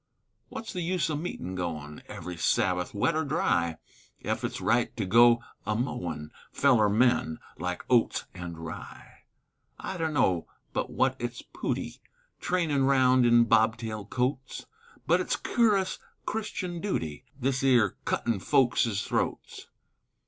[0.49, 3.77] Wut's the use o' meetin' goin' Every Sabbath, wet or dry,
[4.23, 9.25] Ef it's right to go amowin' Feller men like oats an' rye?
[9.79, 12.01] I dunno but what it's pooty
[12.39, 14.65] Trainin' round in bobtail coats,
[15.05, 19.67] But it's curus Christian dooty This 'ere cuttin' folks's throats.